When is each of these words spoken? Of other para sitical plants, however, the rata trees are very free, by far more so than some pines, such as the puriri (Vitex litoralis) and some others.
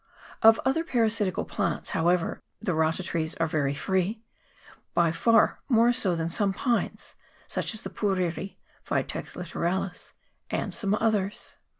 Of 0.41 0.59
other 0.65 0.83
para 0.83 1.09
sitical 1.09 1.47
plants, 1.47 1.91
however, 1.91 2.41
the 2.59 2.73
rata 2.73 3.03
trees 3.03 3.35
are 3.35 3.45
very 3.45 3.75
free, 3.75 4.23
by 4.95 5.11
far 5.11 5.59
more 5.69 5.93
so 5.93 6.15
than 6.15 6.27
some 6.27 6.53
pines, 6.53 7.13
such 7.45 7.75
as 7.75 7.83
the 7.83 7.91
puriri 7.91 8.57
(Vitex 8.83 9.33
litoralis) 9.35 10.13
and 10.49 10.73
some 10.73 10.95
others. 10.95 11.57